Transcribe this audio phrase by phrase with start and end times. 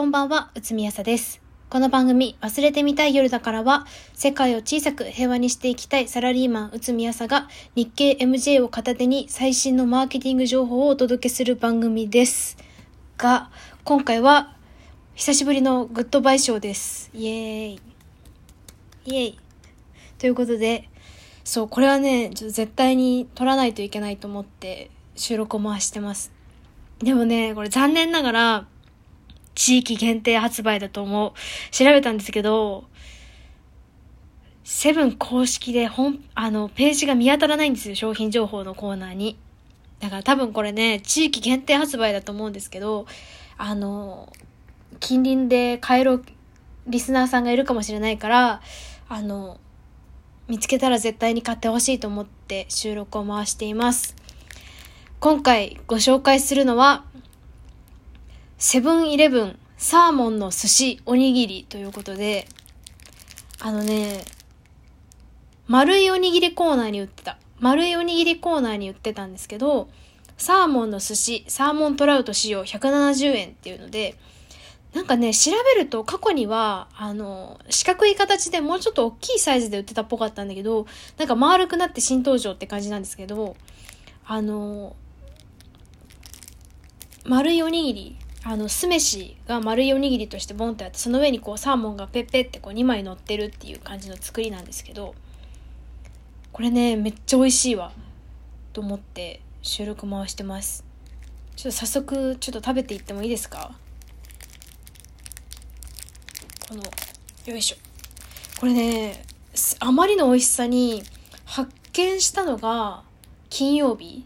[0.00, 1.42] こんばんは、うつみやさです。
[1.68, 12.56] この番組、忘れてみたい夜だからは、世界を小さく平和にしていきたいサラリーマンうつみやさが、日経 MJ を片手に最新のマーケティング情報をお届けする番組です。
[13.18, 13.50] が、
[13.84, 14.56] 今回は、
[15.16, 17.10] 久しぶりのグッドバイショーです。
[17.12, 17.80] イエーイ。
[19.04, 19.38] イエーイ。
[20.16, 20.88] ということで、
[21.44, 26.32] そう、これはね、ちょっと絶対に撮らないといけないと思って収録を回してます。
[27.00, 28.66] でもね、これ残念ながら、
[29.60, 31.32] 地域限定発売だと思う。
[31.70, 32.84] 調べたんですけど、
[34.64, 39.36] セブン公式で本、あの、ページが見当たらないんですよ、商品情報のコーナーに。
[39.98, 43.04] だから多分これね、地域限定発売だと思うんですけど、
[43.58, 44.32] あの、
[44.98, 46.24] 近隣で買える
[46.86, 48.62] リスナーさんがいるかもしれないから、
[49.10, 49.60] あの、
[50.48, 54.16] 見つけたら絶対に買ってほしいと思って収録を回しています。
[55.20, 57.04] 今回ご紹介するのは、
[58.62, 62.46] セブンイレブンサーモンの寿司おにぎりということで、
[63.58, 64.22] あのね、
[65.66, 67.38] 丸いおにぎりコーナーに売ってた。
[67.58, 69.88] 丸いおにぎりコーナーに売ってたんですけど、
[70.36, 74.16] サーモンの寿司、サーモントラウト使用170円っていうので、
[74.92, 80.86] なんかね、調べると過去には、あの、四角い形でもうちょっと大きいサイズで売ってたっぽかったんだけど、
[81.16, 83.56] なんか丸くなって新登場って感じなんですけど、
[84.26, 84.96] あの、
[87.24, 95.14] 丸いおにぎり、あの、酢飯が丸いおにぎりとしてボンってあって、その上にこうサーモンがペッペってこう2枚乗ってるっていう感じの作りなんですけど、
[96.52, 97.92] これね、めっちゃ美味しいわ。
[98.72, 100.84] と思って収録回してます。
[101.56, 103.74] ちょっと早速、ちょっと食べていってもいいですか？
[106.68, 106.82] この、
[107.46, 107.76] よいしょ。
[108.58, 109.24] これね、
[109.80, 111.02] あまりの美味しさに
[111.44, 113.02] 発見したのが
[113.50, 114.24] 金曜日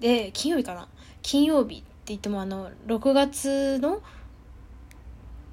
[0.00, 0.88] で、金曜日かな？
[1.22, 4.00] 金曜日言ってもあの、6月の、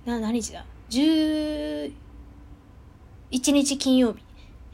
[0.05, 1.93] な、何日だ ?11
[3.31, 4.23] 日金曜日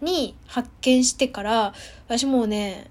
[0.01, 1.73] に発見してから、
[2.07, 2.89] 私もうね、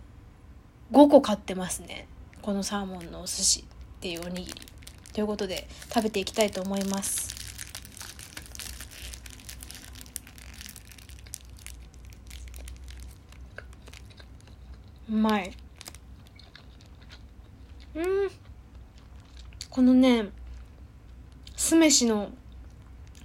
[0.93, 2.07] 5個買ってますね。
[2.41, 3.65] このサーモンのお寿司っ
[4.01, 4.55] ていうおにぎり。
[5.13, 7.37] ということで、食べていきたいと思います。
[15.11, 15.53] うまい。
[17.95, 18.48] うん。
[19.71, 20.31] このね、
[21.57, 22.31] 酢飯の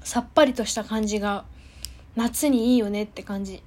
[0.04, 1.46] さっぱりとした感じが
[2.16, 3.64] 夏にいいよねって感じ。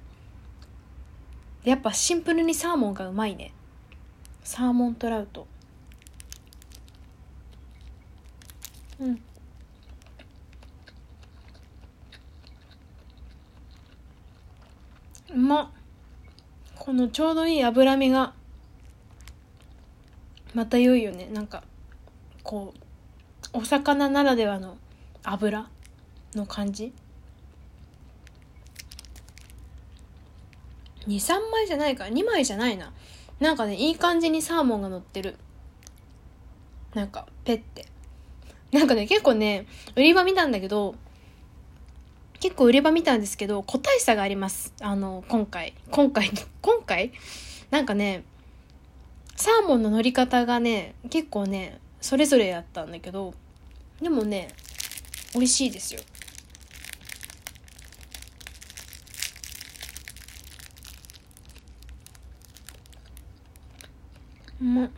[1.63, 3.51] やっぱシンプルにサーモンがうまいね。
[4.43, 5.47] サーモントラウト。
[8.99, 9.21] うん。
[15.29, 15.77] うまっ。
[16.87, 18.33] このちょうどいい脂身が
[20.53, 21.63] また良いよねなんか
[22.47, 22.73] こ
[23.53, 24.77] うお魚ならではの
[25.21, 25.69] 脂
[26.33, 26.93] の感じ
[31.07, 32.93] ？23枚じゃないか？2枚じゃないな。
[33.41, 35.35] なんかねいい感じにサーモンが乗ってる。
[36.93, 37.85] なんかペッて。
[38.71, 40.95] なんかね結構ね売り場見たんだけど
[42.39, 44.73] 結構売り場見たんですけど、個体差があります。
[44.79, 45.73] あの、今回。
[45.89, 46.31] 今回、
[46.61, 47.11] 今回？
[47.71, 48.23] なんかね、
[49.35, 53.33] サーモンの乗り方がね、結構ね、それぞれやったんだけど、
[54.01, 54.49] でもね、
[55.33, 56.01] 美味しいですよ。
[64.61, 64.89] うまっ。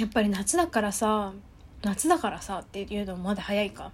[0.00, 1.34] やっぱり夏だからさ
[1.82, 3.92] 夏だからさっていうのもまだ早いか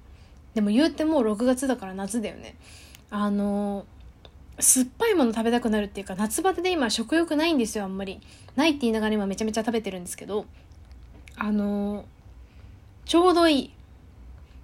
[0.54, 2.54] でも言うてもう6月だから夏だよね
[3.10, 3.86] あの
[4.58, 8.20] 酸っぱいもの食べたくなるっていうか夏バテで今食欲ないんですよあんまり。
[8.56, 10.46] ないって言いながら今めちゃめちゃ食べてるんですけど
[11.36, 12.04] あの
[13.04, 13.70] ちょうどいい。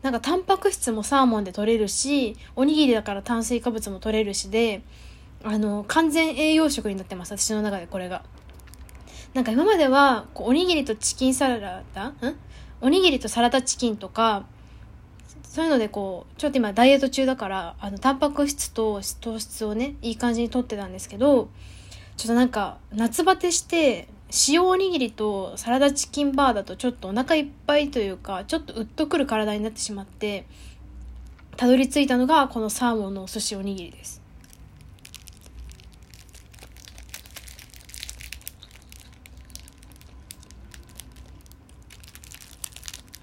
[0.02, 4.82] なんかタンパク質もサーモンで取れるしおにぎりだから炭水化物も取れるしで
[5.44, 8.24] あの完全栄養食になってます私の中でこれが。
[9.34, 12.14] なんか今までは、こうおにぎりとチキンサラダん？
[12.82, 14.44] おにぎりとサラダチキンとか、
[15.52, 21.50] そういうのでこう、ちょっと今ダイエット中だから、あの、タンパク質と糖質をね、いい感じにとってたんですけど、
[22.16, 24.08] ちょっとなんか、夏バテして、
[24.48, 30.46] 塩おにぎりとサラダチキンバーだとちょっとお腹いっぱいというか、ちょっとうっとくる体になってしまって、
[31.58, 34.22] たどり着いたのがこのサーモンのお寿司おにぎりです。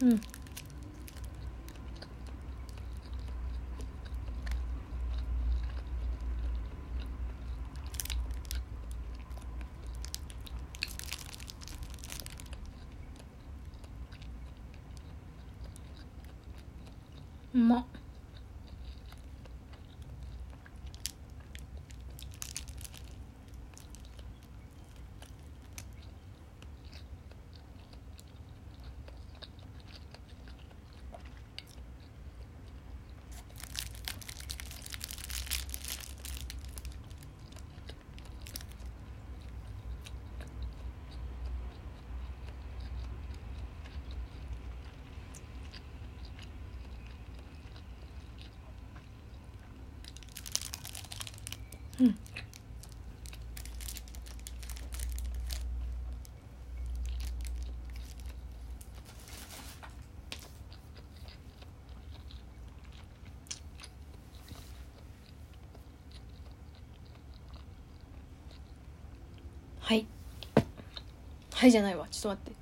[0.03, 0.21] うん。
[17.59, 17.83] うまっ
[51.99, 52.15] うん
[69.81, 70.06] はい
[71.59, 72.07] はいじゃないわ。
[72.09, 72.59] ちょっと待って。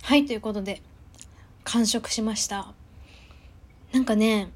[0.00, 0.80] はいということで
[1.64, 2.72] 完食しました。
[3.92, 4.50] なんかね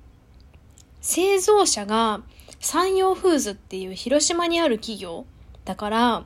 [1.02, 2.22] 製造者が
[2.60, 5.26] 山陽フーズっていう広島にある企業
[5.66, 6.24] だから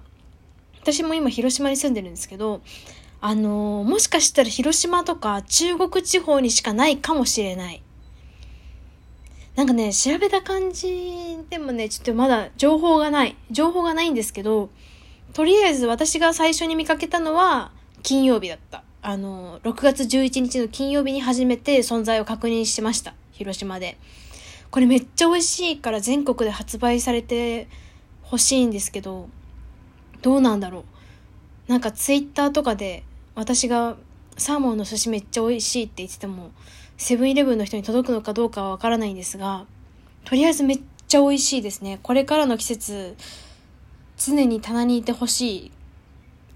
[0.80, 2.62] 私も今広島に住んでるんですけど
[3.24, 7.80] あのーもしかしたら広島とか中国地方にしかないかもしれない。
[9.54, 13.36] なんかね、調べた感じでもね、ちょっとまだ情報がない。
[13.52, 14.70] 情報がないんですけど、
[15.34, 17.70] とりあえず私が最初に見かけたのは
[18.02, 18.82] 金曜日だった。
[19.02, 23.14] あの、6月11日の金曜日に初めて存在を確認しました。
[23.30, 23.98] 広島で。
[24.72, 27.68] これめっちゃ美味しいから全国で発売されて
[28.22, 29.28] ほしいんですけど、
[30.22, 31.70] どうなんだろう。
[31.70, 33.04] なんかツイッターとかで
[33.34, 33.96] 私が
[34.36, 36.50] サーモンの寿司めっちゃ美味しいって言ってても
[36.96, 39.66] セブンイレブンの人に届くのかどうかはわからないんですが
[40.24, 41.98] とりあえずめっちゃ美味しいですね。
[42.02, 43.16] これからの季節
[44.16, 45.72] 常に棚にいてほしい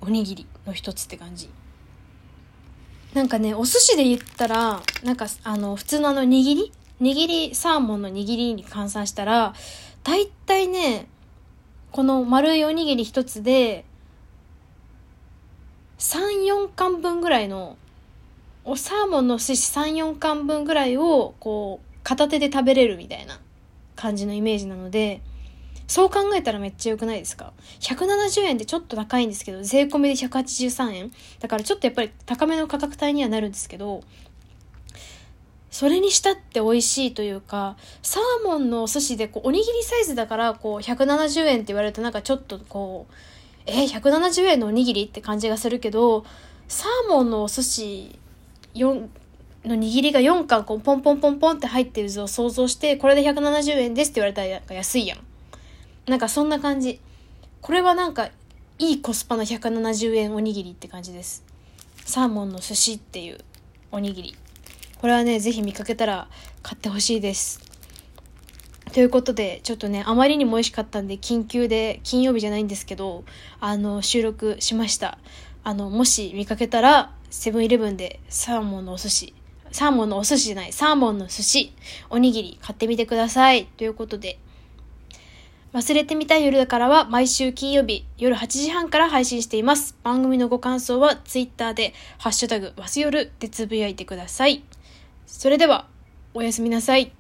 [0.01, 1.51] おにぎりの一つって感じ。
[3.13, 6.73] なんかねお寿司で言ったらなんかあの普通のあの握り？
[7.01, 9.55] 握りサーモンの握りに換算したら
[10.03, 11.09] だいたいね
[11.91, 13.85] この丸いおにぎり一つで
[15.99, 17.77] 3、4貫分ぐらいの、
[18.65, 23.41] おサーモンの寿司3、4貫分ぐらいを、こう、片手で食べれるみたいな
[23.95, 25.23] 感じのイメージなので、
[25.87, 31.13] そう考えたらめっちゃ良くないですか ?170 円でちょっと高いんですけど、税込みで183円。
[31.41, 34.03] だからちょっとやっぱり高めの価格帯にはなるんですけど、
[35.71, 43.15] それにしたって美味しいというか、サーモンのお寿司でこう、おにぎりサイズだから、こう、170円って言われるとなんかちょっとこう、
[43.67, 46.25] えー、170円のおにぎりって感じがするけど、
[46.69, 48.19] サーモンのお寿司
[48.75, 49.09] 4
[49.65, 55.19] の握りが4貫こうポンポンポンポンって入ってる図を想像して、これで170円ですって言われたらなんか安いやん。
[56.07, 57.01] なんかそんな感じ。
[57.61, 58.31] これはなんか
[58.79, 61.45] いいコスパの170円おにぎりって感じです。
[62.05, 63.39] サーモンの寿司っていう
[63.91, 64.37] おにぎり。
[64.99, 66.29] これはね、ぜひ見かけたら
[66.63, 67.66] 買ってほしいです。
[68.97, 73.25] ということで、ちょっとね、あまりにも美味しかったんで、緊急で、金曜日じゃないんですけど、
[73.61, 75.19] あの、収録しました。
[75.65, 79.35] あの、もし見かけたら、セブンイレブンでサーモンのお寿司、
[79.71, 81.75] サーモンのお寿司じゃない、サーモンの寿司、
[82.09, 83.67] おにぎり買ってみてください。
[83.67, 84.39] ということで、
[85.75, 89.95] 忘れてみたい夜だからは毎週金曜日夜8時半から配信しています。
[90.05, 94.65] 番組のご感想はツイッターでハッシュタグわす夜でつぶやいてください。
[95.27, 95.87] それでは、
[96.33, 97.17] おやすみなさい。